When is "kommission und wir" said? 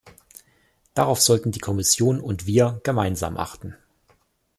1.59-2.81